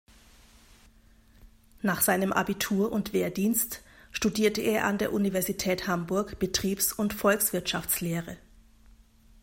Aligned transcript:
Nach 1.83 2.01
seinem 2.01 2.33
Abitur 2.33 2.91
und 2.91 3.13
Wehrdienst 3.13 3.83
studierte 4.11 4.59
er 4.61 4.85
an 4.85 4.97
der 4.97 5.13
Universität 5.13 5.85
Hamburg 5.87 6.39
Betriebs- 6.39 6.91
und 6.91 7.13
Volkswirtschaftslehre. 7.13 8.37